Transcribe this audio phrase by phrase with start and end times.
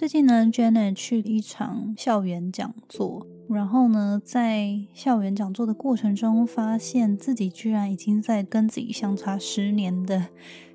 [0.00, 10.28] 最近呢，Jenny 去一场校园讲座，然后呢，在校园讲座的过程中，发现自己居然已经在跟自己相差十年的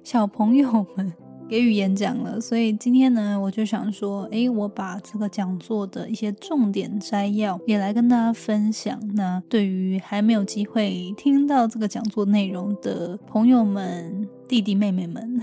[0.03, 1.11] 小朋友们。
[1.47, 8.99] 给予演讲了，所以今天呢，我就想说，诶，我把这个讲座的一些重点摘要也来跟大家分享。
[9.13, 15.39] 那对于还没有机会听到这个讲座内容的朋友们、弟弟妹妹们、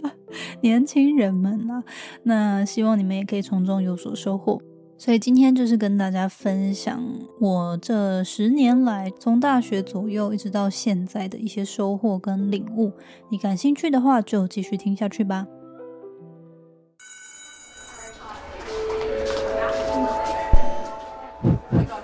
[0.62, 1.84] 年轻人们啊，
[2.22, 4.60] 那希望你们也可以从中有所收获。
[5.04, 7.02] 所以今天就是跟大家分享
[7.40, 12.92] 我这十年来从大学左右一直到现在的一些收获跟领悟。
[13.28, 15.44] 你感兴趣的话，就继续听下去吧。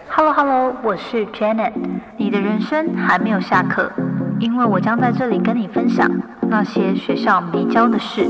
[0.09, 1.75] Hello Hello，我是 Janet。
[2.17, 3.93] 你的人生还没有下课，
[4.41, 6.11] 因为我将在这里跟你分享
[6.51, 8.29] 那些学校没教的事。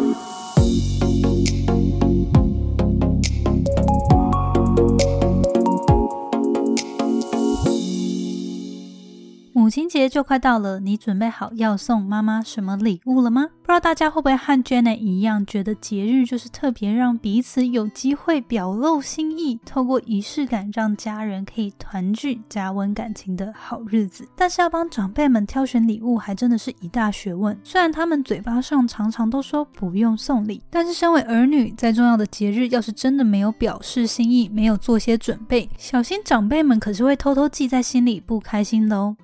[9.68, 13.48] 母亲节就快到了，你准备好要送妈妈什么礼物了吗？
[13.60, 24.26] 不知道大家会不会和 Jenna 一样，觉得节日就是特别让彼此有机会表露心意，透过仪式感让家人可以团聚、加温感情的好日子。
[24.34, 27.54] 但是要帮长辈们挑选礼物，还真的是一大学问。
[27.62, 39.14] 虽然他们嘴巴上常常都说不用送礼，但是身为儿女，在重要的节日，要是真的没有表示心意，没有做些准备，小心长辈们可是会偷偷记在心里，不开心的哦。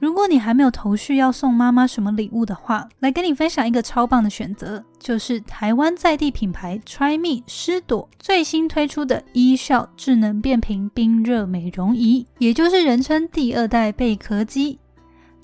[0.00, 14.78] 如果你还没有头绪要送妈妈什么礼物的话，来跟你分享一个超棒的选择，就是台湾在地品牌 Try Me 诗朵最新推出的一效智能变频冰热美容仪，也就是人称第二代贝壳机。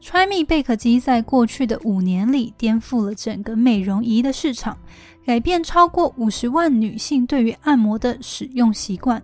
[0.00, 4.78] Try Me 贝壳机在过去的五年里颠覆了整个美容仪的市场，
[5.26, 9.22] 改变超过五十万女性对于按摩的使用习惯，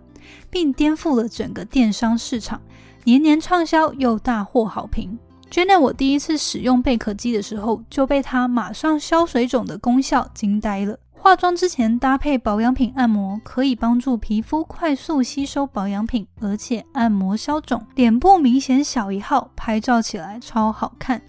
[0.51, 2.61] 并颠覆了整个电商市场。
[3.05, 5.19] 年年畅销又大获好评。
[5.53, 10.97] 觉得我第一次使用贝壳机的时候，就被它马上消水肿的功效惊呆了。
[11.11, 21.21] 化妆之前搭配保养品按摩，可以帮助皮肤快速吸收保养品，而且按摩消肿，脸部明显小一号，拍照起来超好看。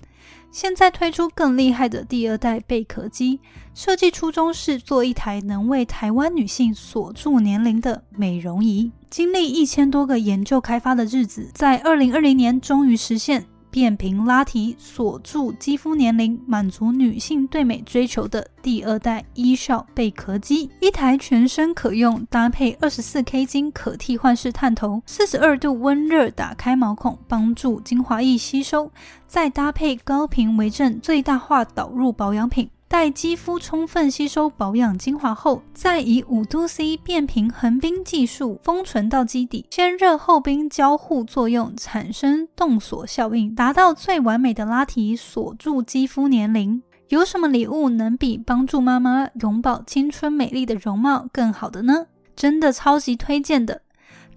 [0.50, 3.40] 现在推出更厉害的第二代贝壳机，
[3.74, 8.90] 设计初衷是做一台能为台湾女性锁住年龄的美容仪。
[9.10, 20.70] 经历一千多个研究开发的日子，在二零二零年终于实现变频拉提锁住肌肤年龄，满足女性对美追求的第二代医效贝壳肌。
[20.80, 28.92] 一台全身可用，搭配二十四 K 金可替换式探头，四十二度温热打开毛孔，帮助精华液吸收。
[29.26, 46.82] 再搭配高频为振，最大化导入保养品，待肌肤充分吸收保养精华后，再以五度 C 变频横冰技术封存到基底，先热后冰交互作用，产生动锁效应，达到最完美的拉提锁住肌肤年龄。
[47.08, 52.06] 有什么礼物能比帮助妈妈永葆青春美丽的容貌更好的呢？
[52.36, 53.82] 真的超级推荐的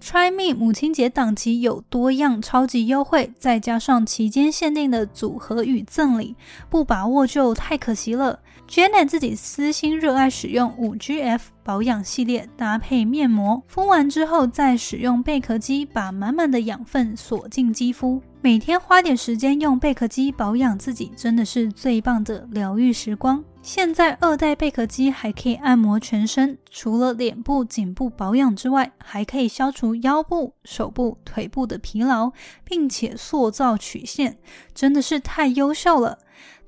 [0.00, 6.36] ！Try Me 母亲节档期有多样超级优惠，再加上期间限定的组合与赠礼，
[6.70, 8.40] 不把握就太可惜了。
[8.68, 18.22] Janet 自己私心热爱使用五 GF 保养系列，搭配面膜，敷完之后再使用贝壳肌，把满满的养分锁进肌肤。
[18.40, 23.42] 每天花点时间用贝壳机保养自己，真的是最棒的疗愈时光。
[23.62, 32.30] 现在二代贝壳机还可以按摩全身，除了脸部、颈部保养之外，还可以消除腰部、手部、腿部的疲劳，
[32.64, 34.38] 并且塑造曲线，
[34.72, 36.18] 真的是太优秀了！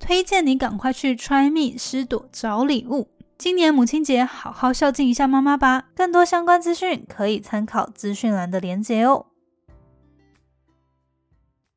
[0.00, 3.08] 推荐你赶快去 Try Me 诗朵找礼物，
[3.38, 5.84] 今年母亲节好好孝敬一下妈妈吧。
[5.94, 9.26] 更多相关资讯可以参考资讯栏的连结哦。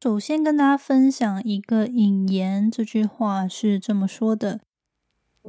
[0.03, 4.59] 首先跟大家分享一个引言，这句话是这么说的。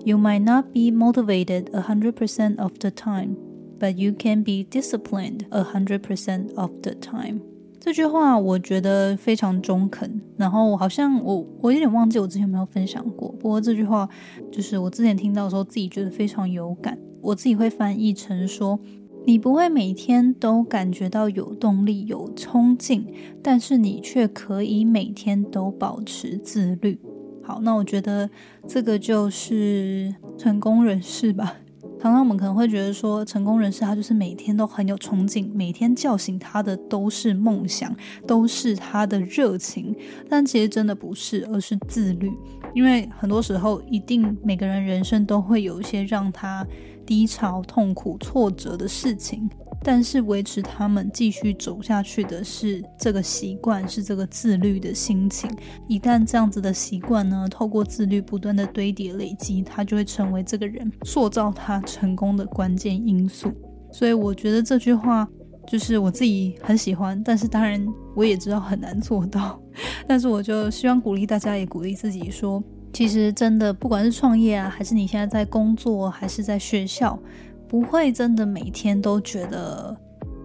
[0.04, 3.34] You might not be motivated a hundred percent of the time,
[3.80, 7.40] but you can be disciplined a hundred percent of the time。
[7.80, 10.20] 这句话我觉得非常中肯。
[10.36, 13.32] 然后好像我我有点忘记我之前有没有分享过。
[13.32, 14.08] 不过这句话
[14.52, 16.96] 就是我之前听到的时候，自己觉得非常有感。
[17.20, 18.78] 我自己会翻译成说：
[19.26, 23.06] 你不会每天都感觉到有动力、有冲劲，
[23.42, 26.98] 但是你却可以每天都保持自律。
[27.42, 28.28] 好，那我觉得
[28.66, 31.56] 这个就是成功人士吧。
[32.00, 39.96] 常常我们可能会觉得说，成功人士他就是每天都很有冲劲，每天叫醒他的都是梦想，都是他的热情。
[40.28, 42.30] 但其实真的不是，而是自律。
[42.74, 46.66] 因为很多时候，一定每个人人生都会有一些让他
[47.06, 49.48] 低潮、痛苦、挫折的事情。
[49.86, 55.50] 但是维持他们继续走下去的是这个习惯，是这个自律的心情。
[55.86, 63.52] 一旦这样子的习惯呢，透过自律不断的堆叠累积，它就会成为这个人塑造他成功的关键因素。
[63.92, 65.28] 所以我觉得这句话
[65.66, 67.86] 就是我自己很喜欢，但是当然
[68.16, 69.60] 我也知道很难做到。
[70.08, 72.62] 但是我就希望鼓励大家，也鼓励自己说，
[72.94, 77.18] 其实真的不管是创业啊，还是你现在在工作，还是在学校。
[77.66, 79.96] 不会真的每天都觉得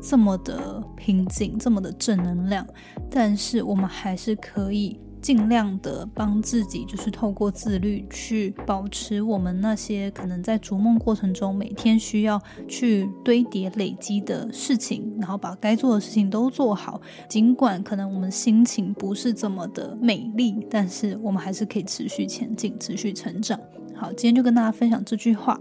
[0.02, 2.66] 这么的平静，这么的正能量，
[3.08, 17.02] 但是我们还是可以尽量的帮自己，就是透过自律去保持我们那些可能在逐梦过程中每天需要去堆叠累积的事情，然后把该做的事情都做好。
[17.28, 23.60] 尽管可能我们心情不是这么的美丽，但是我们还是可以持续前进，持续成长。
[23.96, 25.60] 好，今天就跟大家分享这句话。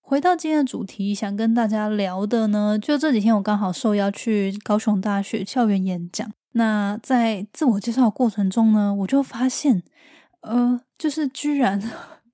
[0.00, 6.32] 回到今天的主题，想跟大家聊的呢，就这几天我刚好受邀去高雄大学校园演讲。
[6.58, 9.82] 那在自我介绍过程中呢，我就发现，
[10.40, 11.78] 呃，就是居然，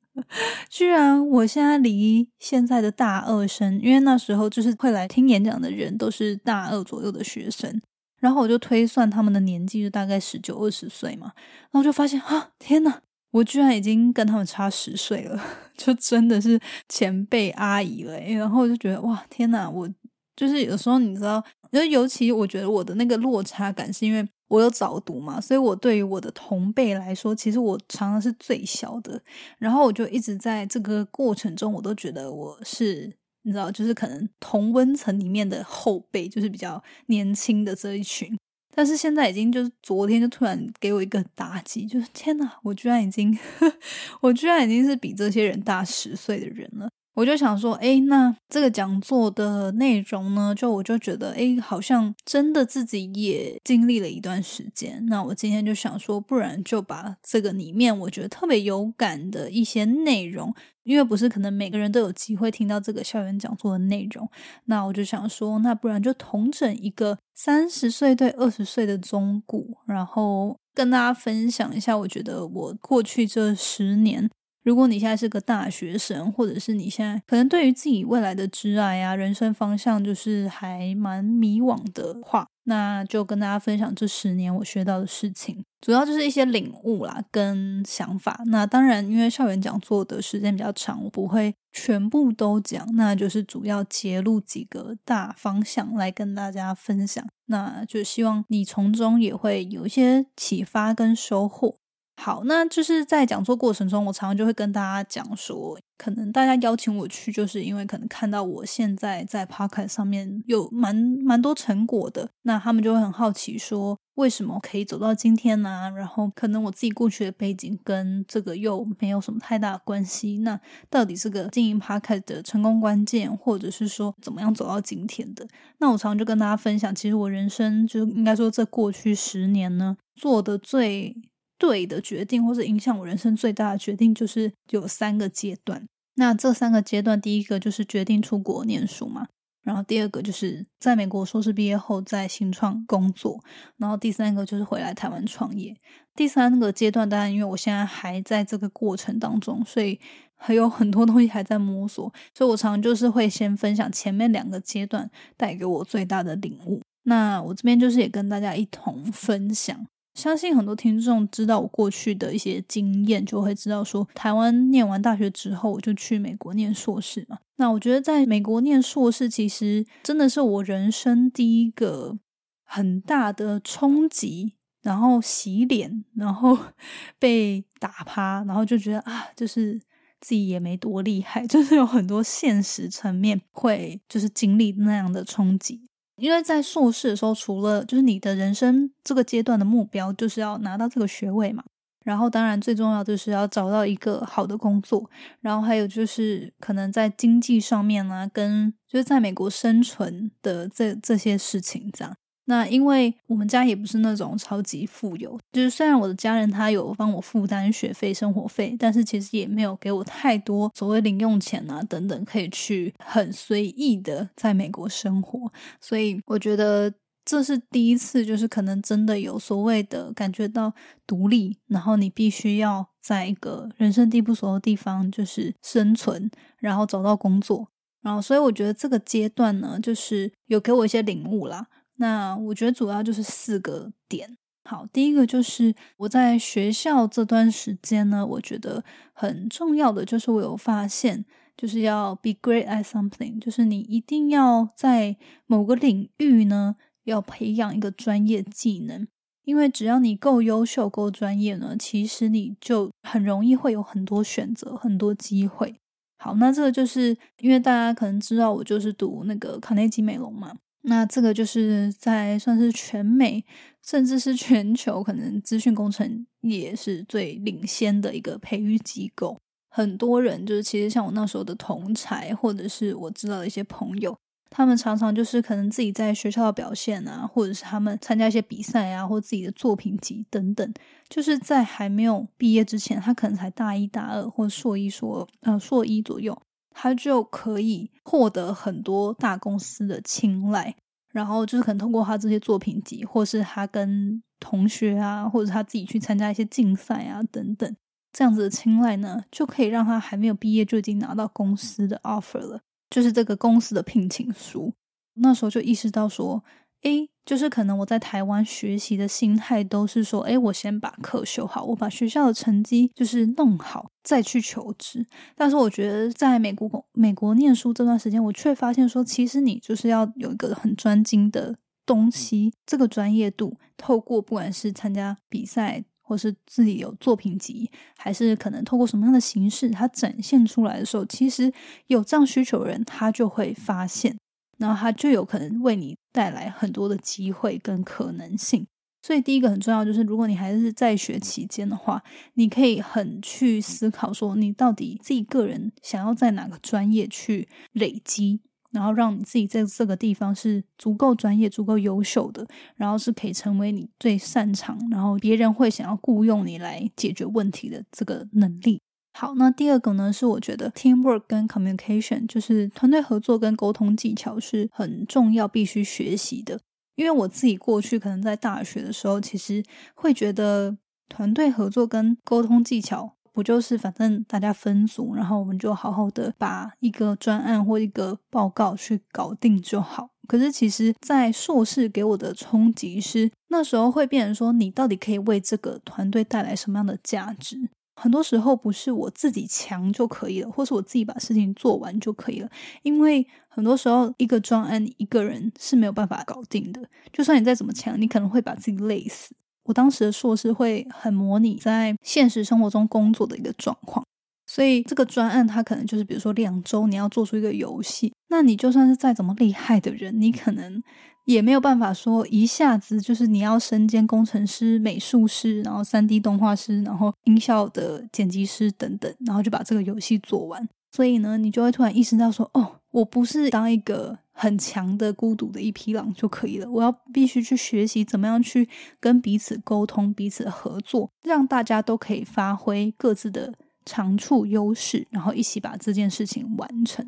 [0.71, 7.83] 居然我现在离现在的大二生，因为那时候就是会来听演讲的人都是大二左右的学生，
[8.21, 11.33] 然后我就推算他们的年纪就大概十九二十岁嘛，
[11.73, 13.01] 然后就发现啊，天呐！
[13.33, 15.43] 我居然已经跟他们差十岁了，
[15.77, 18.21] 就真的是前辈阿姨了。
[18.21, 19.69] 然后我就觉得哇，天哪！
[19.69, 19.89] 我
[20.37, 29.21] 就是有时候你知道，就尤其我觉得我的那个落差感，是因为我有早读嘛，所以我对于我的同辈来说，其实我常常是最小的。
[29.59, 33.13] 然后我就一直在这个过程中，我都觉得我是
[33.43, 38.37] 你知道，就是可能同温层里面的后辈，就是比较年轻的这一群。
[38.75, 43.39] 但是现在已经就是昨天就突然给我一个打击，就是天哪，我居然已经，
[44.23, 46.89] 我居然已经是比这些人大十岁的人了。
[47.15, 50.55] 我就想说，哎，那这个讲座的内容呢？
[50.55, 55.05] 就我就觉得，哎，好像真的自己也经历了一段时间。
[55.07, 60.55] 那我今天就想说，不然就把这个里面我觉得特别有感的一些内容，
[60.85, 64.27] 因为不是可能每个人都有机会听到这个校园讲座的内容。
[64.65, 74.31] 那我就想说，那不然就同整一个三十岁对二十岁的中古，然后跟大家分享一下，我觉得我过去这十年。
[74.63, 88.41] 如果你现在是个大学生，或者是你现在可能对于自己未来的挚爱啊、人生方向就是还蛮迷惘的话，那就跟大家分享这十年我学到的事情，主要就是一些领悟啦跟想法。
[88.47, 97.27] 那当然，因为校园讲座的时间比较长，我不会全部都讲，那就是主要揭露几个大方向来跟大家分享。
[97.47, 101.79] 那就希望你从中也会有一些启发跟收获。
[102.25, 115.93] 好，那就是在讲座过程中，我常常就会跟大家讲说，可能大家邀请我去，就是因为可能看到我现在在 p o c a s t 上面有蛮蛮多成果的，那他们就会很好奇说，为什么可以走到今天呢？
[115.97, 125.45] 然后可能我自己过去的背景跟这个又没有什么太大的关系，那到底这个经营 p o c a s t 的成功关键，或者是说怎么样走到今天的？
[125.81, 131.17] 那我常常就跟大家分享，其实我人生就应该说，这过去十年呢，做的最。
[131.63, 135.87] 对的决定，或是影响我人生最大的决定，就是有三个阶段。
[136.17, 139.29] 那这三个阶段，第一个就是决定出国念书嘛，
[139.63, 143.39] 然后第二个就是在美国硕士毕业后在新创工作，
[143.77, 145.73] 然后第三个就是回来台湾创业。
[146.17, 150.01] 第三个阶段，当然因为我现在还在这个过程当中，所以
[150.35, 156.83] 还有很多东西还在摸索，所以我常常就是会先分享前面两个阶段带给我最大的领悟。
[157.05, 159.87] 那我这边就是也跟大家一同分享。
[160.15, 167.39] 相信很多听众知道我过去的一些经验，就会知道说，台湾念完大学之后，我就去美国念硕士嘛。
[167.57, 172.19] 那我觉得在美国念硕士，其实真的是我人生第一个
[172.65, 176.59] 很大的冲击，然后洗脸，然后
[177.19, 179.81] 被打趴，然后就觉得啊，就是
[180.21, 185.89] 自己也没多厉害， 就是有很多现实层面会就是经历那样的冲击。
[186.23, 191.65] 因为在硕士的时候，除了就是你的人生这个阶段的目标就是要拿到这个学位嘛，
[192.05, 195.11] 然后当然最重要就是要找到一个好的工作，
[195.41, 202.17] 然后还有就是可能在经济上面呢，跟就是在美国生存的这这些事情这样。
[202.47, 215.53] 那因为我们家也不是那种超级富有，就是虽然我的家人他有帮我负担学费、生活费，但是其实也没有给我太多所谓零用钱啊等等，可以去很随意的在美国生活。
[215.81, 216.93] 所以我觉得
[217.25, 220.75] 这是第一次，就是可能真的有所谓的感觉到
[221.07, 227.69] 独立，然后你必须要在一个人生地不熟的地方，就是生存，然后找到工作，
[228.03, 231.69] 然后所以我觉得这个阶段呢，就是有给我一些领悟啦。
[231.97, 234.37] 那我觉得主要就是四个点。
[234.65, 241.25] 好，第一个就是我在学校这段时间呢，我觉得很重要的就是我有发现，
[241.57, 249.07] 就是要 be great at something，就是你一定要在某个领域呢，要培养一个专业技能。
[249.45, 255.75] 因为只要你够优秀、够专业呢，其实你就很容易会有很多选择、很多机会。
[256.19, 263.45] 好，那这个就是因为大家可能知道我就是读那个卡内基美隆嘛，那这个就是在算是全美
[263.83, 269.39] 甚至是全球可能资讯工程也是最领先的一个培育机构。
[269.69, 274.17] 很多人就是其实像我那时候的同才，或者是我知道的一些朋友。
[274.55, 280.75] 他们常常就是可能自己在学校的表现啊，或者是他们参加一些比赛啊，或自己的作品集等等，
[281.09, 286.39] 就是在还没有毕业之前，他可能才大一、大二或硕一、硕呃硕一左右，
[286.75, 290.75] 他就可以获得很多大公司的青睐。
[291.13, 297.77] 然后就是可能通过他这些作品集，或是他跟同学啊，或者他自己去参加一些竞赛啊等等，
[298.15, 302.59] 这样子的青睐呢，就可以让他还没有毕业就已经拿到公司的 offer 了。
[302.89, 304.73] 就是这个公司的聘请书，
[305.17, 306.43] 那时候就意识到说，
[306.83, 315.07] 诶，就是可能我在台湾学习的心态都是说，诶，我先把课修好，我把学校的成绩就是弄好，再去求职。
[315.37, 325.85] 但是我觉得在美国美国念书这段时间，我却发现说，其实你就是要有一个很专精的东西，这个专业度，透过不管是参加比赛。
[326.05, 331.51] 或是自己有作品集，还是可能透过什么样的形式，它展现出来的时候，其实
[331.87, 334.19] 有这样需求的人，他就会发现，
[334.63, 338.67] 然后他就有可能为你带来很多的机会跟可能性。
[339.03, 342.03] 所以第一个很重要就是，如果你还是在学期间的话，
[342.35, 348.41] 你可以很去思考说，你到底自己个人想要在哪个专业去累积。
[348.71, 358.81] 然后让你自己在这个地方是足够专业、足够优秀的，然后是可以成为你最擅长，然后别人会想要雇佣你来解决问题的这个能力。
[359.13, 366.61] 好，那第二个呢，是我觉得 teamwork 跟 communication，就是团队合作跟沟通技巧是很重要、必须学习的。
[366.95, 369.63] 因为我自己过去可能在大学的时候，其实
[369.95, 370.77] 会觉得
[371.09, 373.15] 团队合作跟沟通技巧。
[373.35, 380.11] 不就是反正大家分组，然后我们就好好的把一个专案或一个报告去搞定就好。
[380.29, 387.71] 可是其实，在硕士给我的冲击是，那时候会变成说，你到底可以为这个团队带来什么样的价值？
[387.95, 392.49] 很多时候不是我自己强就可以了，或是我自己把事情做完就可以了。
[392.83, 396.81] 因为很多时候，一个专案一个人是没有办法搞定的。
[397.13, 399.35] 就算你再怎么强，你可能会把自己累死。
[399.65, 404.05] 我当时的硕士会很模拟在现实生活中工作的一个状况，
[404.47, 410.83] 所以这个专案它可能就是，比如说两周你要做出一个游戏，那你就算是再怎么厉害的人，你可能
[411.25, 420.69] 也没有办法说一下子就是你要身兼工程师、美术师，然后三 D 动画师，然后音效的剪辑师等等，然后就把这个游戏做完。
[420.91, 424.19] 所以呢，你就会突然意识到说，哦，我不是当一个。
[424.35, 426.69] 很强的孤独的一匹狼就可以了。
[426.69, 428.67] 我要必须去学习怎么样去
[428.99, 433.53] 跟彼此沟通、彼此合作，让大家都可以发挥各自的
[433.85, 437.07] 长处优势，然后一起把这件事情完成。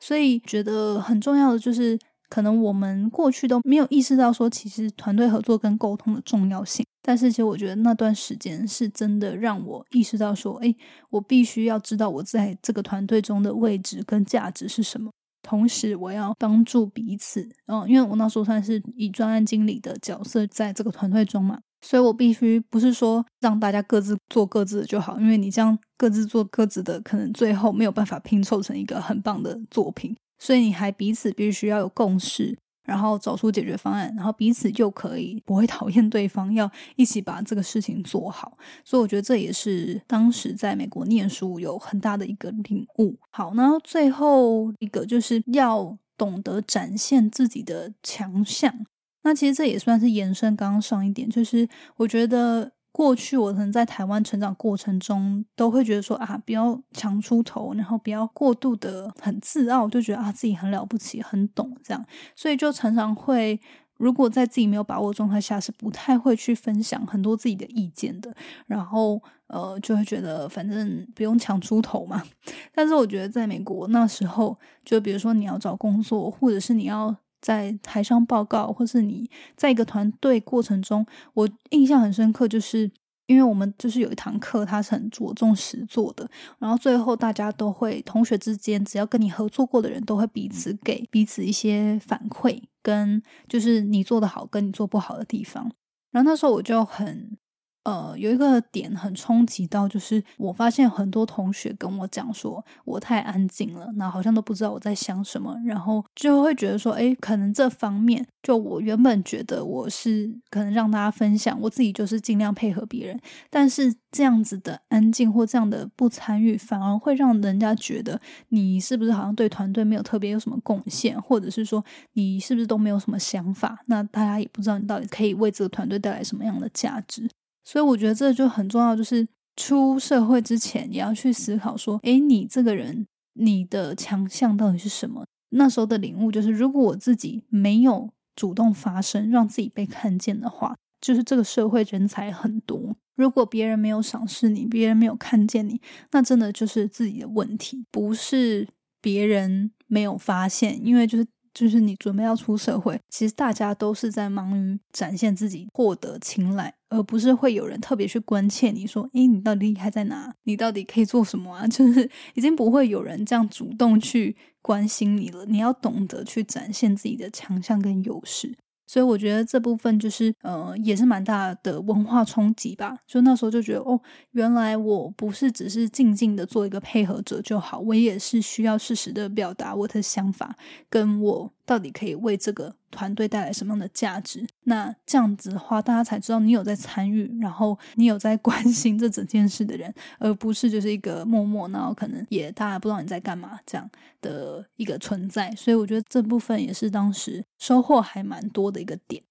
[0.00, 1.98] 所以觉得很重要的就是，
[2.32, 6.82] 可能我们过去都没有意识到说，其实团队合作跟沟通的重要性。
[7.02, 10.74] 但是其实我觉得那段时间是真的让我意识到说，哎，
[11.10, 15.10] 我必须要知道我在这个团队中的位置跟价值是什么。
[15.42, 32.58] 同时，我要帮助彼此，嗯，因为我那时候算是以专案经理的角色在这个团队中嘛，所以我必须不是说让大家各自做各自的就好，因为你这样各自做各自的，可能最后没有办法拼凑成一个很棒的作品，所以你还彼此必须要有共识。
[32.84, 38.58] 然后找出解决方案，然后彼此就可以不会讨厌对方，要一起把这个事情做好。
[38.84, 43.16] 所以我觉得这也是当时在美国念书有很大的一个领悟。
[43.30, 48.74] 好，那最后一个就是要懂得展现自己的强项。
[49.22, 51.68] 那其实这也算是延伸刚刚上一点，就是
[51.98, 52.72] 我觉得。
[52.92, 62.04] 过去我可能在台湾成长过程中，都会觉得说啊，不要强出头，然后不要过度的很自傲，就觉得啊自己很了不起，很懂这样，
[62.36, 63.58] 所以就常常会，
[63.96, 68.34] 如果在自己没有把握状态下，是不太会去分享很多自己的意见的，
[68.66, 72.22] 然后呃就会觉得反正不用强出头嘛。
[72.74, 77.16] 但是我觉得在美国那时候，就比如说你要找工作，或者是你要。
[77.42, 82.90] 在台上报告，或是你在一个团队过程中，我印象很深刻，就是
[83.26, 86.26] 因为我们就是有一堂课，它是很着重实做的，
[86.58, 95.70] 然后最后大家都会同学之间，只要跟你合作过的人都会彼此给彼此一些反馈，跟就是你做的好跟你做不好的地方。
[96.12, 97.36] 然后那时候我就很。
[97.84, 113.20] 呃，有一个点很冲击到，就是我发现很多同学跟我讲说，我太安静了，那好像都不知道我在想什么，然后就会觉得说，哎，可能这方面，就我原本觉得我是可能让大家分享，我自己就是尽量配合别人，
[113.50, 118.20] 但是这样子的安静或这样的不参与，反而会让人家觉得
[118.50, 127.28] 你是不是好像对团队没有特别有什么贡献，或者是说你是不是都没有什么想法，那大家也不知道你到底可以为这个团队带来什么样的价值。
[127.64, 129.26] 所以我觉得这就很重要，就是
[129.56, 135.24] 出社会之前也要去思考说，诶，你这个人你的强项到底是什么？
[135.50, 142.96] 那时候的领悟就是，如果我自己没有主动发声，让自己被看见的话，就是这个社会人才很多。
[143.14, 148.66] 如果别人没有赏识你，别人没有看见你，那真的就是自己的问题，不是
[149.00, 151.26] 别人没有发现，因为就是。
[151.54, 160.32] 就是你准备要出社会，其实大家都是在忙于展现自己，获得青睐，而不是会有人特别去关切你说，诶，你到底厉害在哪？
[160.44, 161.66] 你到底可以做什么啊？
[161.68, 165.44] 就是已经不会有人这样主动去关心你了。
[165.46, 168.56] 你要懂得去展现自己的强项跟优势。
[168.86, 172.96] 所以我觉得这部分就是呃，也是蛮大的文化冲击吧。
[173.06, 174.00] 就那时候就觉得，哦，
[174.32, 180.56] 原来我不是只是静静的做一个配合者就好，我也是需要适时的表达我的想法，
[180.90, 181.52] 跟我。
[181.64, 184.46] 到底可以为这个团队带来什么样的价值？
[184.64, 195.50] 那这样子的话，大家才知道你有在参与，然后你有在关心这整件事的人，而不是就是一个默默，然后可能也大家不知道你在干嘛这样的一个存在。
[195.56, 199.22] 所以我觉得这部分也是当时收获还蛮多的一个点。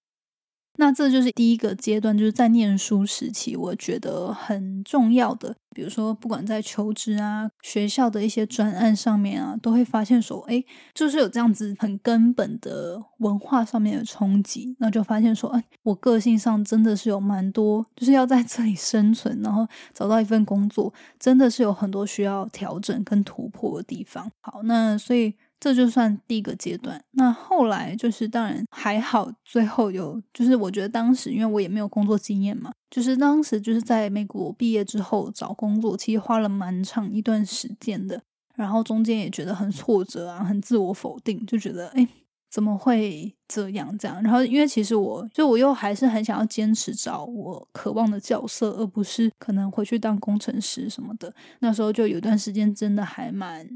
[0.77, 5.55] 那这就是第一个阶段，就是在念书时期，我觉得很重要的。
[5.73, 10.63] 比如说，不管在求职啊、学校的一些专案上面啊，都会发现说，哎，
[10.93, 14.75] 就是有这样子很根本的文化上面的冲击。
[14.79, 24.29] 那就发现说，哎，我个性上真的是有蛮多，就是要在这里生存，然后找到一份工作，真的是有很多需要调整跟突破的地方。
[24.41, 25.35] 好，那所以。
[25.61, 38.19] 这就算第一个阶段，那后来就是当然还好，最后有就是我觉得当时因为我也没有工作经验嘛，就是当时就是在美国毕业之后找工作，其实花了蛮长一段时间的，
[38.55, 42.07] 然后中间也觉得很挫折啊，很自我否定，就觉得哎
[42.49, 44.19] 怎么会这样这样？
[44.23, 51.31] 然后因为其实我就我又还是很想要坚持找我渴望的角色，而不是可能回去当工程师什么的。
[51.59, 53.69] 那时候就有段时间真的还蛮。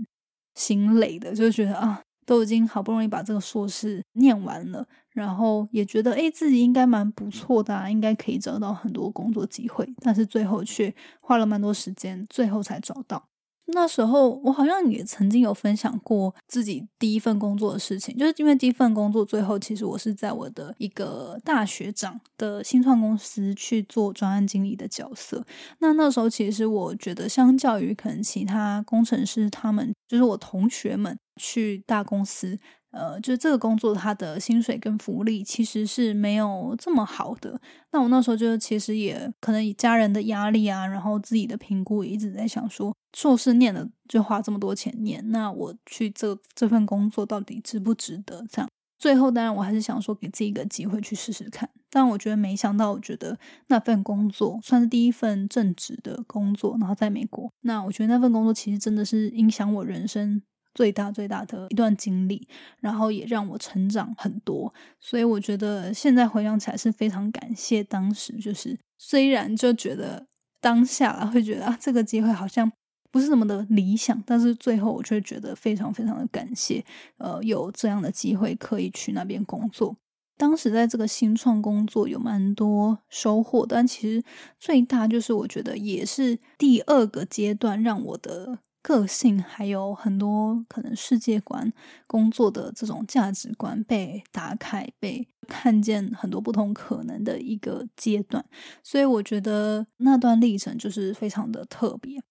[0.55, 13.27] 心累的，就觉得啊，都已经好不容易把这个硕士念完了，然后也觉得哎，自己应该蛮不错的，啊，应该可以找到很多工作机会，但是最后却花了蛮多时间，最后才找到。
[13.67, 25.43] 那时候我好像也曾经有分享过自己第一份工作的事情，就是因为第一份工作最后其实我是在我的一个大学长的新创公司去做专案经理的角色。
[25.79, 32.59] 那那时候其实我觉得，相较于可能其他工程师，他们就是我同学们去大公司。
[32.95, 37.59] 呃，就是这个工作，他的薪水跟福利其实是没有这么好的。
[37.91, 48.45] 那我那时候就其实也可能以家人的压力啊，然后自己的评估，一直在想说，硕士念了就花这么多钱念，那我去这这份工作到底值不值得？
[48.49, 51.69] 这样，最后当然我还是想说给自己一个机会去试试看。
[51.91, 60.41] 但我觉得没想到，我觉得那份工作算是第一份正职的工作，然后在美国，那我觉得那份工作其实真的是影响我人生。
[60.75, 62.47] 最大最大的一段经历，
[62.81, 68.33] 然后也让我成长很多，所以我觉得现在回想起来是非常感谢当时。
[68.33, 70.27] 就是虽然就觉得
[70.59, 72.69] 当下会觉得啊，这个机会好像
[73.09, 76.83] 不是那么的理想，但是最后我却觉得非常非常的感谢，
[77.17, 79.95] 呃，有这样的机会可以去那边工作。
[80.37, 84.21] 当时在这个新创工作有蛮多收获，但其实
[84.59, 88.59] 最大就是我觉得也是第二个阶段让我的。
[88.85, 91.73] 个性还有很多可能世界观、
[92.05, 98.45] 工作的这种价值观被打开、被看见很多不同可能的一个阶段，
[98.83, 102.21] 所以我觉得那段历程就是非常的特别。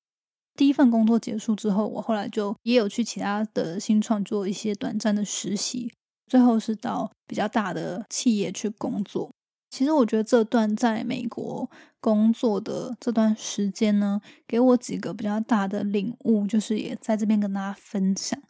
[0.55, 5.93] 第一份工作结束之后，我后来就也有去其他的新创做一些短暂的实习，
[6.29, 9.35] 最后是到比较大的企业去工作。
[9.75, 18.41] 其实我觉得这段在美国工作的这段时间呢，给我几个比较大的领悟，就是也在这边跟大家分享。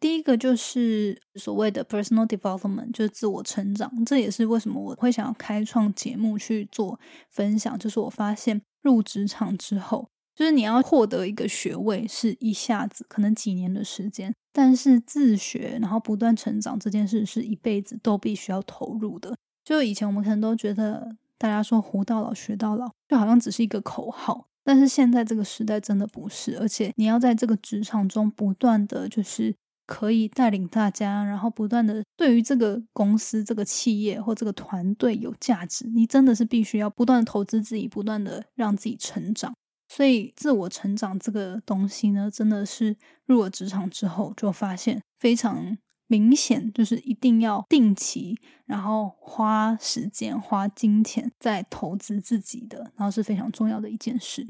[0.00, 3.92] 第一个就是所谓的 personal development，就是自我成长。
[4.06, 7.78] 这也是为什么我会想要开创节目去做分享。
[7.78, 19.36] 就是我发现入职场之后，就是你要获得一个学位是一下子，可能几年的时间，但是自学然后不断成长这件事是一辈子都必须要投入的。
[19.64, 24.46] 就以前我们可能都觉得大家说活到老学到老，就好像只是一个口号。
[24.64, 29.52] 但是现在这个时代真的不是，而且你要在这个职场中不断的就是
[29.86, 39.52] 可以带领大家，然后不断的对于这个公司、这个企业或这个团队有价值，你真的是必须要不断的投资自己，不断的让自己成长。
[39.88, 42.96] 所以自我成长这个东西呢，真的是
[43.26, 45.76] 入了职场之后就发现非常。
[46.12, 54.46] 明显就是一定要定期，然后花时间、花金钱在投资自己的，然后是非常重要的一件事。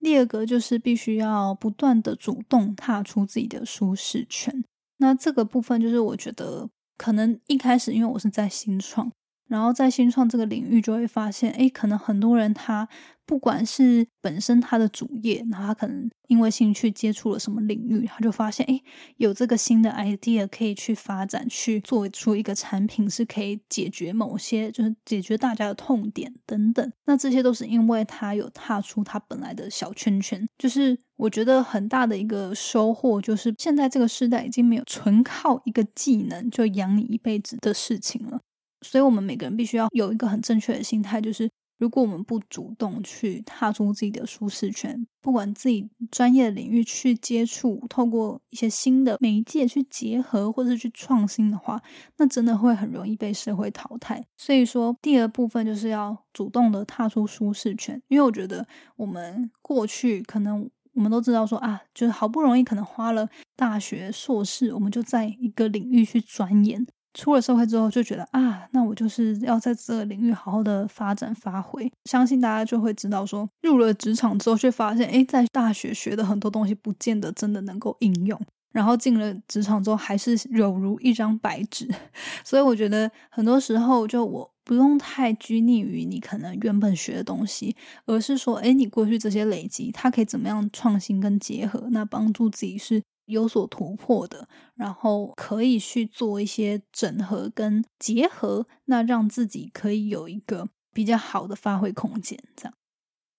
[0.00, 4.62] 第二个就是必须要不断的主动踏出自己的舒适圈。
[4.98, 9.10] 那这个部分就是我觉得可能一开始因为我是在新创。
[9.52, 12.88] 然后在新创这个领域，就会发现，哎，可能很多人他
[13.26, 18.80] 不管是本身他的主业，那他可能因为兴趣接触了什么领域，他就发现，哎，
[19.18, 26.90] 有这个新的 idea 可以去发展，去做出一个产品，是可以解决某些，就是解决大家的痛点等等。
[27.04, 30.48] 那这些都是因为他有踏出他本来的小圈圈。
[30.56, 38.40] 就是我觉得很大的一个收获，就是现在这个时代已经没有纯靠一个技能就养你一辈子的事情了。
[38.82, 51.80] 所以，我们每个人必须要有一个很正确的心态，就是如果我们不主动去踏出自己的舒适圈，不管自己专业的领域去接触，透过一些新的媒介去结合，或者去创新的话，
[52.18, 54.24] 那真的会很容易被社会淘汰。
[54.36, 58.66] 所以说，第二部分就是要主动的踏出舒适圈，因为我觉得
[58.96, 66.86] 我们过去可能我们都知道说啊，就是好不容易可能花了大学硕士，我们就在一个领域去钻研。
[67.14, 71.90] 出了社会之后就觉得啊，那我就是要在这个领域好好的发展发挥。
[72.04, 78.40] 相信大家就会知道，说入了职场之后，却发现，哎，在大学学的很多东西，不见得真的能够应用。
[78.72, 81.86] 然后进了职场之后，还是有如一张白纸。
[82.42, 93.02] 所以我觉得很多时候，就我不用太拘泥于你可能原本学的东西，而是说，哎，你过去这些累积，它可以怎么样创新跟结合，那帮助自己是。
[93.32, 102.38] 有所突破的，然后可以去做一些整合跟结合，那让自己可以有一个比较好的发挥空间。
[102.54, 102.74] 这样，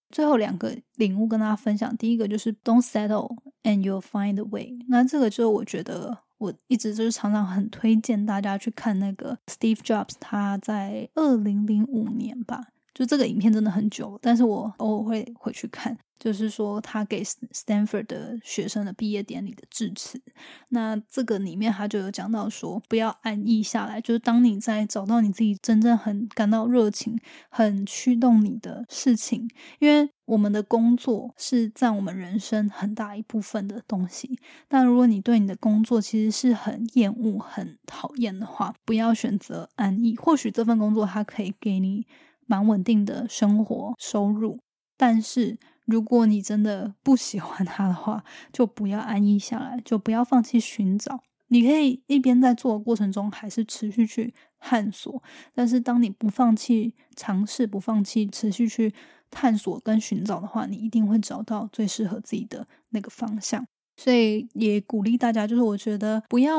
[0.10, 4.78] 最后两个领悟跟大家分享，第一个就是 Don't settle and you'll find a way。
[4.90, 15.98] 那这个就我觉得我一直就是常常很推荐大家去看那个 Steve Jobs，他在二零零五年吧，就这个影片真的很久，但是我偶尔会回去看。
[16.24, 20.22] 就是说，他给 Stanford 的学生的毕业典礼的致辞。
[20.70, 24.00] 那这个里面他就有讲到说，不要安逸下来。
[24.00, 34.40] 就是当你在找到你自己真正很感到热情、很驱动你的事情，因为我们的工作是占我们人生很大一部分的东西。
[34.70, 40.16] 但如果你对你的工作其实是很厌恶、很讨厌的话，不要选择安逸。
[40.16, 42.08] 或许这份工作它可以给你
[42.46, 44.62] 蛮稳定的生活收入，
[44.96, 45.58] 但是。
[45.86, 51.22] 如果你真的不喜欢他的话，就不要安逸下来，就不要放弃寻找。
[51.48, 55.22] 你可以一边在做的过程中，还是持续去探索。
[55.54, 58.94] 但是，当你不放弃尝试、不放弃持续去
[59.30, 63.68] 探索跟寻找的话，你一定会找到最适合自己的那个方向。
[63.96, 66.56] 所以也鼓励大家，就是我觉得不要，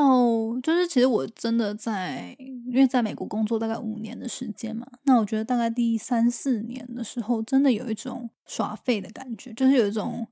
[0.63, 10.25] 就是其实我真的在，因为在美国工作大概五年的时间嘛，那我觉得大概第三四年的时候，真的有一种耍废的感觉，就是有一种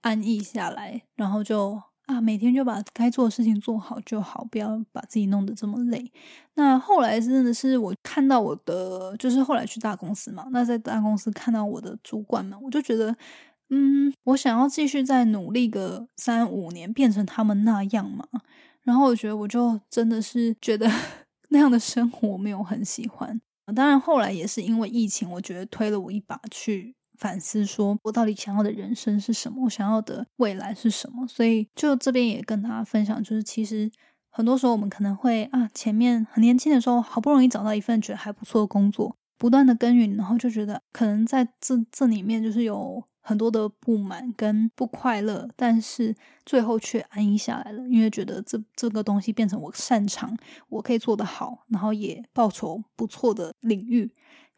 [0.00, 6.12] 安逸下来，然后就啊每天就把该做的事情做好就好，不要把自己弄得这么累。
[6.54, 13.16] 那后来真的是我看到我的，就是后来去大公司嘛，那在大公司看到我的主管们，我就觉得。
[13.70, 18.26] 嗯，我想要继续再努力个三五年，变成他们那样嘛。
[18.82, 20.90] 然后我觉得，我就真的是觉得
[21.50, 23.40] 那样的生活没有很喜欢。
[23.74, 31.24] 当然，后来也是因为疫情，我觉得推了我一把去反思，说我到底想要的人生是什么，我想要的未来是什么。
[31.28, 33.88] 所以，就这边也跟大家分享，就是其实
[34.30, 43.04] 很多时候我们可能会啊，前面很年轻的时候，好不容易找到一份觉得还不错的工作，不断的耕耘，然后就觉得可能在这这里面就是有。
[43.20, 50.36] 很多的不满跟不快乐，但是最后却安逸下来了，因为觉得这这个东西变成我擅长，
[50.68, 54.10] 我可以做得好，然后也报酬不错的领域。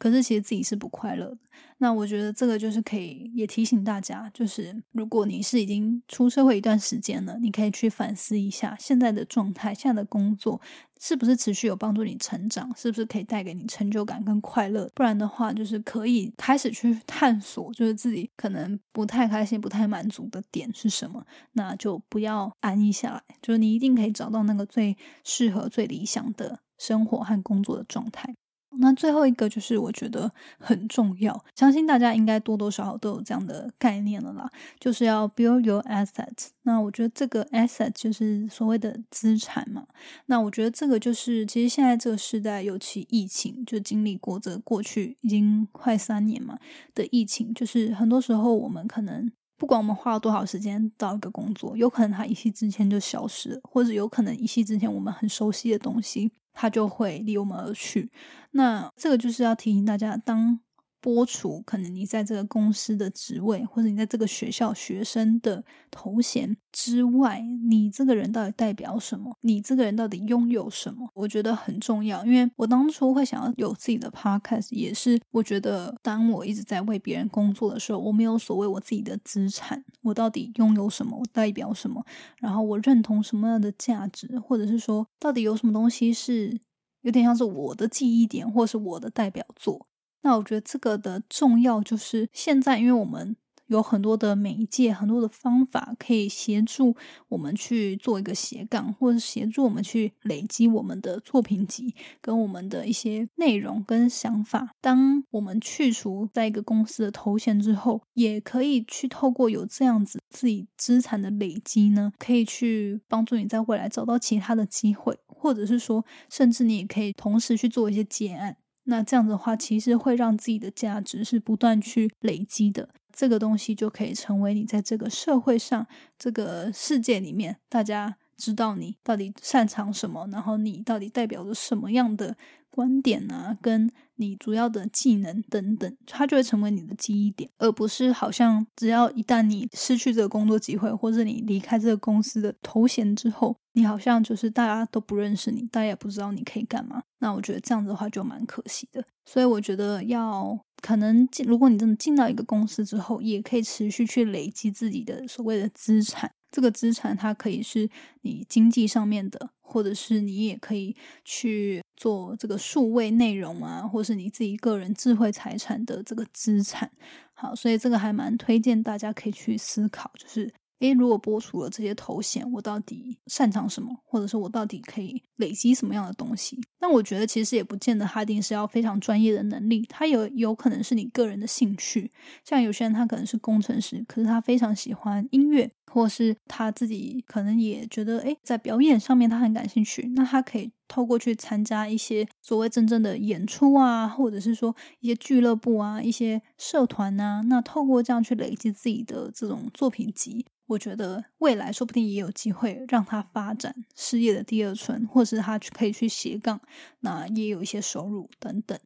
[0.02, 1.38] 可是其实自己是不快乐的。
[1.78, 10.60] 那我觉得这个就是可以也提醒大家，就是如果你是已经出社会一段时间了，你可以去反思一下现在的状态，现在的工作
[11.00, 14.90] 是不是持续有帮助你成长，是不是可以带给你成就感跟快乐？
[14.92, 28.34] 不然的话，就是可以开始去探索，就是自己可能不太开心、不太满足的点是什么，那就不要安逸下来，就是你一定可以找到那个最适合、最理想的生活和工作的状态。
[28.78, 36.48] 那最后一个就是我觉得很重要，相信大家应该多多少少都有这样的概念了啦，就是要 build your assets。
[36.62, 39.86] 那我觉得这个 asset 就是所谓的资产嘛。
[40.26, 46.58] 那我觉得这个就是其实现在这个时代，尤其疫情，就经历过这过去已经快三年嘛
[46.94, 56.32] 的疫情，就是很多时候我们可能不管我们花了多少时间到一个工作，有可能它一夕之间就消失了，或者有可能一夕之间我们很熟悉的东西。
[56.52, 58.10] 他就会离我们而去。
[58.52, 60.60] 那这个就是要提醒大家，当。
[61.02, 69.36] 播除可能你在这个公司的职位，或者你在这个学校学生的头衔之外，你这个人到底代表什么？
[69.40, 71.10] 你这个人到底拥有什么？
[71.12, 72.24] 我觉得很重要。
[72.24, 81.18] 因为我当初会想要有自己的 podcast，也是我觉得当我一直在为别人工作的时候，我没有所谓我自己的资产，我到底拥有什么？
[81.18, 82.04] 我代表什么？
[82.38, 84.38] 然后我认同什么样的价值？
[84.38, 86.56] 或者是说，到底有什么东西是
[87.00, 89.88] 有点像是我的记忆点，或是我的代表作？
[90.22, 96.94] 那我觉得这个的重要就是现在，因为我们有很多的媒介、很多的方法可以协助
[97.28, 104.74] 我们去做一个斜杠，或者协助我们去累积我们的作品集跟我们的一些内容跟想法。
[104.80, 118.58] 当我们去除在一个公司的头衔之后，也可以去透过有这样子自己资产的累积呢，可以去帮助你在未来找到其他的机会，或者是说，甚至你也可以同时去做一些结案。
[118.84, 125.86] 那这样子的话，其实会让自己的价值是不断去累积的，这个东西就可以成为你在这个社会上、
[126.18, 132.36] 这个世界里面，大家知道你到底擅长什么，然后你到底代表着什么样的
[132.72, 133.92] 观点啊，跟。
[134.16, 147.02] 你主要的技能等等，它就会成为你的记忆点，而不是好像只要一旦你失去这个工作机会，或者你离开这个公司的头衔之后，你好像就是大家都不认识你，大家也不知道你可以干嘛。
[147.18, 149.02] 那我觉得这样子的话就蛮可惜的。
[149.24, 156.30] 所以我觉得要可能进，如果你真的进到一个公司之后，也可以持续去累积自己的所谓的资产。
[156.52, 157.88] 这个资产它可以是
[158.20, 166.88] 你经济上面的，或者是你也可以去做这个数位内容啊，或是你自己个人智慧财产的这个资产。
[167.32, 170.52] 好，所以这个还蛮推荐大家可以去思考，就是。
[170.80, 176.60] 诶，如果播出了这些头衔，我到底擅长什么，或者是我到底可以累积什么样的东西？
[176.80, 182.10] 那我觉得其实也不见得他一定是要非常专业的能力，他有有可能是你个人的兴趣。
[182.44, 200.46] 像有些人他可能是工程师，可是他非常喜欢音乐，或是他自己可能也觉得诶，在表演上面他很感兴趣，那他可以透过去参加一些所谓真正的演出啊，或者是说一些俱乐部啊、一些社团啊，那透过这样去累积自己的这种作品集。
[200.68, 206.58] 我觉得未来说不定也有机会让他发展事业的第二春，或是他可以去斜杠，
[207.00, 208.78] 那也有一些收入等等。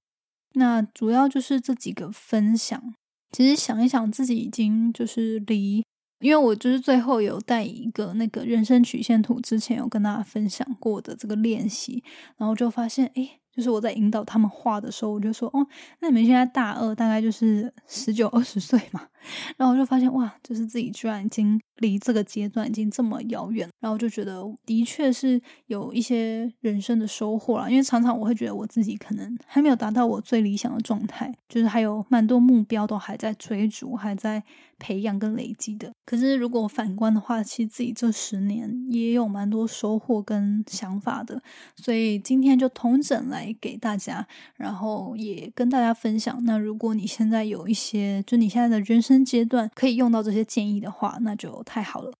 [0.54, 2.94] 那主要就是这几个分享。
[3.30, 5.84] 其实想一想，自己已经就是离，
[6.20, 12.02] 因为我就是最后有带一个那个人生曲线图，之前有跟大家分享过的这个练习，
[12.36, 13.40] 然后就发现，哎。
[13.56, 15.66] 就是我在引导他们画的时候，我就说：“哦，
[16.00, 19.00] 那你们现在大二，大概就是十九二十岁嘛。”
[19.56, 23.66] 然后我就发现，哇，就是自己居然已经离这个阶段已经这么遥远。
[23.80, 27.70] 然后就觉得，的确是有一些人生的收获了。
[27.70, 34.44] 因为常常我会觉得我自己可能还没有达到我最理想的状态，就是还有蛮多目标都还在追逐，还在。
[34.78, 41.42] 培养跟累积的，可是如果反观的话，其实自己这十年也有蛮多收获跟想法的，
[41.76, 46.38] 所以今天就同整来给大家，然后也跟大家分享。
[46.44, 52.12] 那如果你现在有一些，就你现在的人生阶段可以用到这些建议的话，那就太好了。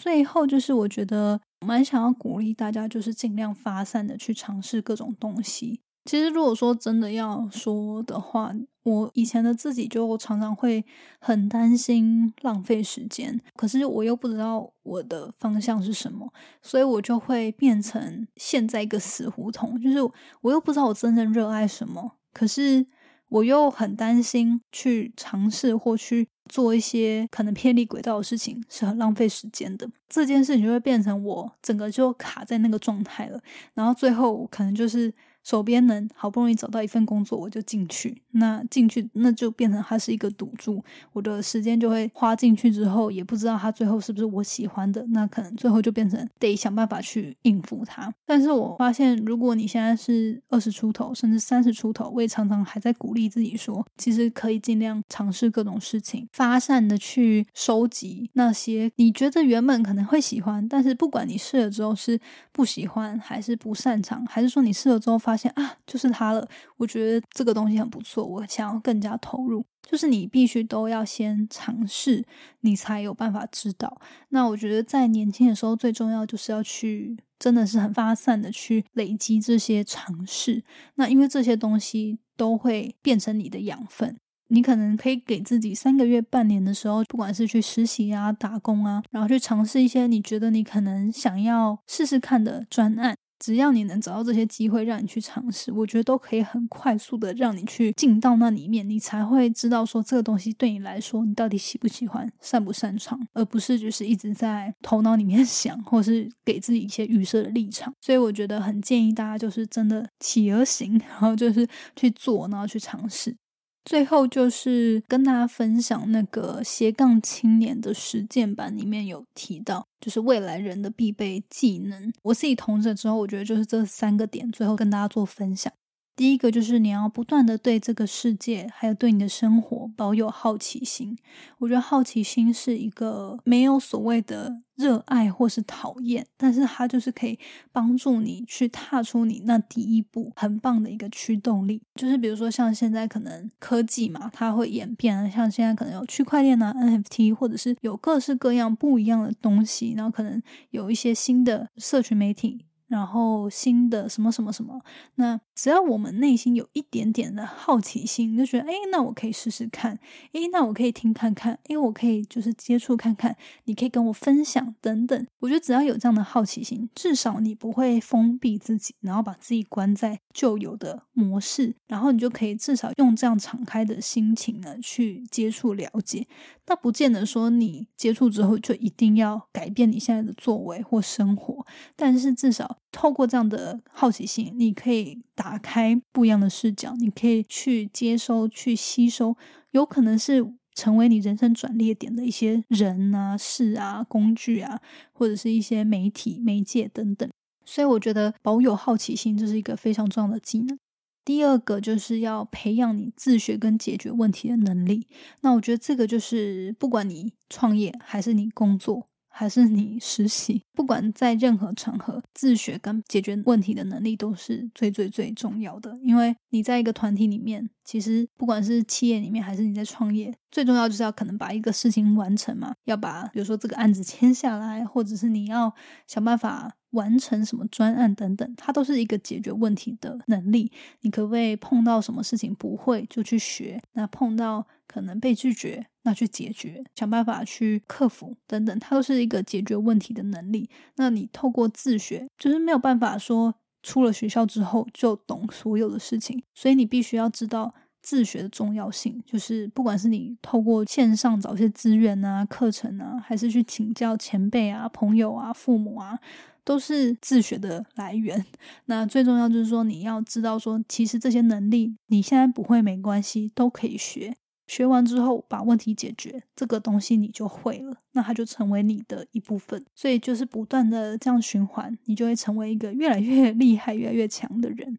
[0.00, 5.80] 最后就是我觉得蛮想要鼓励大家，就是尽量发散的去尝试各种东西。
[6.04, 10.84] 其实如果说真的要说的话，我以前的自己就常常会
[11.20, 16.28] 很担心浪费时间，可是我又不知道我的方向是什么，
[16.60, 19.98] 所以我就会变成陷在一个死胡同，就是
[20.40, 22.84] 我又不知道我真正热爱什么，可是
[23.28, 33.40] 我又很担心去尝试或去做一些可能偏离轨道的事情是很浪费时间的，这件事情就会变成我整个就卡在那个状态了，
[33.74, 35.14] 然后最后可能就是。
[35.42, 38.22] 手边能好不容易找到一份工作，我就进去。
[38.32, 45.04] 那进去那就变成它是一个赌注，我的时间就会花进去之后，也不知道它最后是不是我喜欢的。
[45.08, 48.12] 那可能最后就变成得想办法去应付它。
[48.24, 62.18] 但是我发现，如果你现在是二十出头，甚至三十出头，我也常常还在鼓励自己说，其实可以尽量尝试各种事情，发散的去收集那些你觉得原本可能会喜欢，但是不管你试了之后是
[62.52, 66.46] 不喜欢，还是不擅长，还是说你试了之后发发现啊，就是它了。
[66.76, 69.64] 我觉得这个东西很不错，我想要更加投入。
[69.80, 72.24] 就是你必须都要先尝试，
[72.60, 74.00] 你才有办法知道。
[74.28, 80.62] 那我觉得在年轻的时候，最重要就是要去，真的是很发散的去累积这些尝试。
[80.96, 84.16] 那因为这些东西都会变成你的养分，
[84.48, 93.16] 你可能可以给自己三个月、半年的时候，不管是去实习啊、打工啊，然后去尝试一些你觉得你可能想要试试看的专案。
[93.42, 107.92] 只要你能找到这些机会，让你去尝试，我觉得都可以很快速的让你去进到那里面，你才会知道说这个东西对你来说，你到底喜不喜欢、擅不擅长，而不是就是一直在头脑里面 想，或是给自己一些预设的立场。
[108.00, 113.36] 所以我觉得很建议大家就是真的起而行，然后就是去做，然后去尝试。
[113.84, 122.12] 最后就是跟大家分享那个斜杠青年的实践版，里面有提到，就是未来人的必备技能。
[122.22, 125.72] 我自己同着之后，我觉得就是这三个点，最后跟大家做分享。
[126.14, 131.16] 第一个就是你要不断的对这个世界，还有对你的生活保有好奇心。
[131.58, 137.38] 我觉得好奇心是一个没有所谓的热爱或是讨厌，但是它就是可以
[137.72, 141.82] 帮助你去踏出你那第一步，很棒的一个驱动力。
[141.94, 152.66] 就是比如说像现在可能科技嘛，它会演变，像现在可能有区块链啊、NFT，或者是有各式各样不一样的东西，然后可能有一些新的社群媒体。
[152.92, 154.78] 然后新的什么什么什么，
[155.14, 159.98] 那只要我们内心有一点点的好奇心，就觉得哎，那我可以试试看，
[160.32, 165.26] 哎，那我可以听看看，哎，我可以就是接触看看，你可以跟我分享等等。
[165.40, 176.26] 我觉得只要有这样的好奇心，至少你不会封闭自己，然后把自己关在旧有的模式，然后你就可以至少用这样敞开的心情呢去接触了解。
[176.66, 189.36] 那不见得说你接触之后就一定要改变你现在的作为或生活，但是至少透过这样的好奇心，你可以打开不一样的视角，你可以去接收、去吸收，
[189.70, 194.80] 有可能是成为你人生转捩点的一些人啊、事啊、工具啊，
[195.12, 197.28] 或者是一些媒体、媒介等等。
[197.64, 200.78] 所以我觉得保有好奇心这是一个非常重要的技能。
[201.24, 205.06] 第二个就是要培养你自学跟解决问题的能力。
[205.42, 209.06] 那我觉得这个就是不管你创业还是你工作。
[209.32, 215.98] 还是你实习，不管在任何场合，自学跟解决问题的能力都是最最最重要的。
[216.02, 225.74] 因为你在一个团体里面，其实不管是企业里面还是你在创业，最重要就是要可能把一个事情完成嘛，要把比如说这个案子签下来，或者是你要
[226.06, 230.70] 想办法完成什么专案等等，它都是一个解决问题的能力。
[231.00, 233.82] 你可不可以碰到什么事情不会就去学？
[233.94, 235.86] 那碰到可能被拒绝。
[236.04, 240.68] 那去解决，想办法去克服等等，它都是一个解决问题的能力。
[240.96, 249.22] 那你透过自学，就是没有办法说出了学校之后就懂所有的事情，所以你必须要知道自学的重要性。
[249.24, 256.18] 就是不管是你透过线上找一些资源啊、课程啊，还是去请教前辈啊、朋友啊、父母啊，
[256.64, 258.44] 都是自学的来源。
[258.86, 264.34] 那最重要就是说，你要知道说，其实这些能力你现在不会没关系，都可以学。
[264.68, 269.84] 学完之后，把问题解决，这个东西你就会了，那它就成为你的一部分。
[269.94, 274.98] 所以就是不断的这样循环，你就会成为一个越来越 厉害、越来越强的人。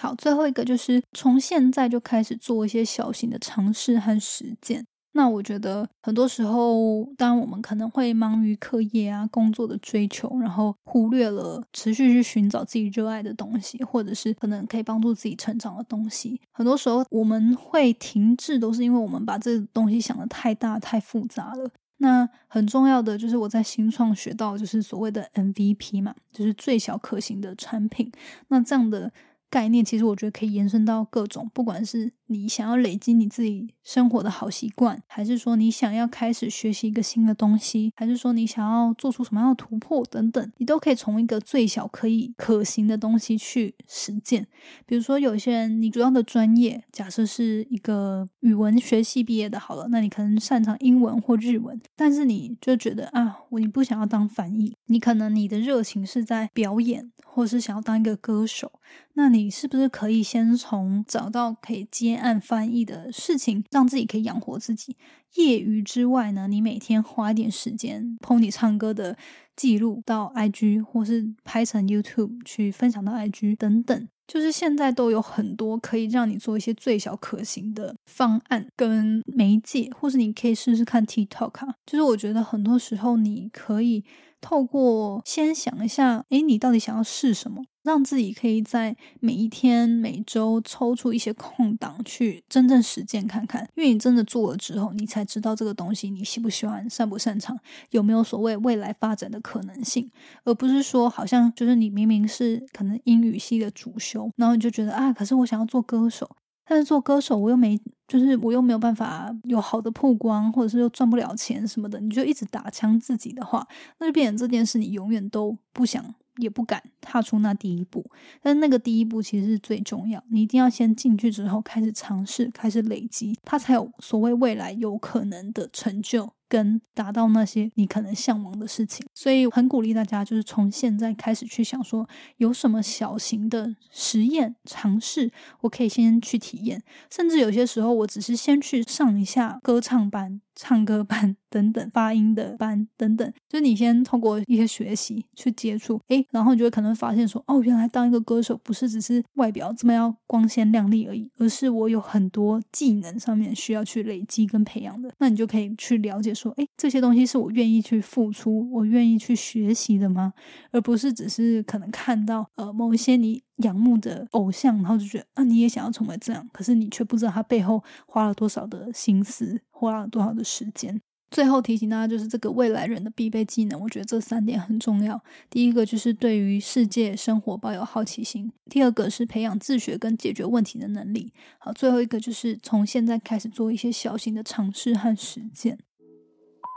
[0.00, 4.82] 好，最后一个就是从现在就开始做一些小型的尝试和实践。
[5.12, 16.40] 那我觉得很多时候，当我们可能会忙于课业啊、工作的追求，然后忽略了持续去寻找自己热爱的东西，或者是可能可以帮助自己成长的东西。
[16.50, 21.68] 很多时候我们会停滞，都是因为我们把这东西想的太大、太复杂了。
[21.98, 28.10] 那很重要的就是我在新创学到，就是所谓的 MVP 嘛，就是最小可行的产品。
[28.48, 29.12] 那这样的。
[29.50, 44.46] 概念其实我觉得可以延伸到各种，不管是你想要累积你自己生活的好习惯，还是说你想要开始学习一个新的东西，还是说你想要做出什么样的突破等等，你都可以从一个最小可以可行的东西去实践。
[44.86, 58.70] 比如说，有些人你主要的专业假设是一个语文学系毕业的，好了，那你可能擅长英文或日文，但是你就觉得啊，我你不想要当翻译，你可能你的热情是在表演，或是想要当一个歌手。
[59.14, 64.96] 那你你是不是可以先从找到可以接案翻译的事情，让自己可以养活自己？
[65.34, 69.16] 业余之外呢，你每天花一点时间，po 你唱歌的
[69.56, 74.08] 记录到 IG，或是拍成 YouTube 去分享到 IG 等等。
[74.26, 81.74] 就是现在都有很多可以让你做一些最小可行的方案跟媒介，或是你可以试试看 TikTok 啊。
[81.86, 84.04] 就是我觉得很多时候你可以
[84.40, 87.62] 透过先想一下，诶，你到底想要试什么？
[87.82, 97.58] 让自己可以在每一天、每周抽出一些空档去真正实践看看，因为你真的做了之后，你才知道这个东西你喜不喜欢、擅不擅长，
[97.90, 100.10] 有没有所谓未来发展的可能性，
[100.44, 106.28] 而不是说好像就是你明明是可能英语系的主修，然后你就觉得啊，可是我想要做歌手，
[106.70, 113.66] 但是做歌手我又没，就是我又没有办法有好的曝光，或者是又赚不了钱什么的，你就一直打枪自己的话，
[113.98, 116.14] 那就变成这件事你永远都不想。
[116.36, 118.08] 也不敢踏出那第一步，
[118.40, 120.22] 但那个第一步其实是最重要。
[120.30, 126.32] 你一定要先进去之后开始尝试，开始累积，它才有所谓未来有可能的成就。
[126.50, 135.30] 跟达到那些你可能向往的事情，所以很鼓励大家，就是从现在开始去想说，有什么小型的实验尝试，
[135.60, 156.34] 我可以先去体验，甚至有些时候，我只是先去上一下歌唱班、唱歌班 等等，发音的班等等，就是你先通过一些学习去接触，诶，然后你就会可能发现说，哦，原来当一个歌手不是只是外表这么要光鲜亮丽而已，而是我有很多技能上面需要去累积跟培养的，那你就可以去了解。
[156.34, 160.32] 说，哎，这些东西是我愿意去付出，我愿意去学习的吗？
[160.70, 171.00] 而不是只是可能看到呃某一些你仰慕的偶像，然后就觉得啊，你也想要成为这样，可是你却不知道他背后花了多少的心思，花了多少的时间。
[171.30, 175.22] 最后提醒大家，就是这个未来人的必备技能，我觉得这三点很重要。
[175.48, 185.78] 第一个就是对于世界生活抱有好奇心；第二个是培养自学跟解决问题的能力；好，最后一个就是从现在开始做一些小型的尝试和实践。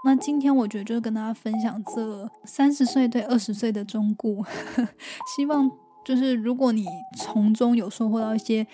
[0.05, 4.45] 那今天我觉得就是跟大家分享这三十岁对二十岁的忠固，
[5.36, 5.71] 希望
[6.06, 6.86] 就是如果你
[7.18, 8.66] 从中有收获到一些。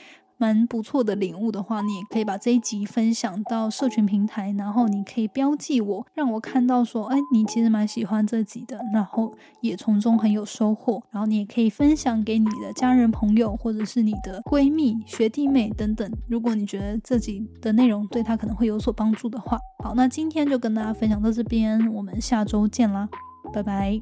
[0.42, 11.04] 蛮不错的领悟的话，你也可以把这一集分享到社群平台，然后你可以标记我，让我看到说，哎，你其实蛮喜欢这集的，然后也从中很有收获。
[11.12, 16.10] 然后你也可以分享给你的家人、朋友，或者是你的闺蜜、学弟妹等等。
[16.30, 23.10] 如果你觉得这集的内容对他可能会有所帮助的话，好，那今天就跟大家分享到这边，我们下周见啦，
[23.54, 24.02] 拜拜。